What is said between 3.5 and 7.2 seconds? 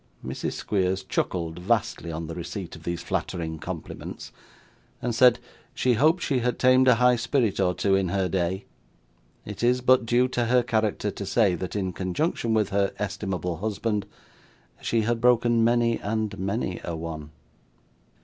compliments, and said, she hoped she had tamed a high